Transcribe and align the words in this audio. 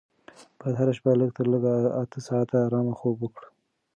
باید 0.59 0.75
هره 0.79 0.93
شپه 0.97 1.11
لږ 1.21 1.29
تر 1.37 1.45
لږه 1.53 1.73
اته 2.01 2.19
ساعته 2.27 2.55
ارامه 2.65 2.93
خوب 2.99 3.15
وکړو. 3.21 3.47